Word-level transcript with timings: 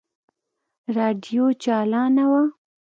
راډيو 0.95 1.45
چالانه 1.63 2.23
وه. 2.31 2.41